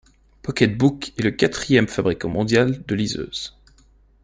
PocketBook 0.41 1.11
est 1.19 1.21
le 1.21 1.29
quatrième 1.29 1.87
fabriquant 1.87 2.27
mondial 2.29 2.83
de 2.87 2.95
liseuses. 2.95 3.55